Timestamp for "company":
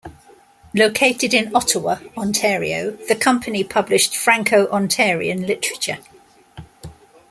3.15-3.63